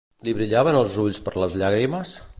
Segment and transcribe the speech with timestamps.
[0.27, 2.17] Li brillaven els ulls per les llàgrimes?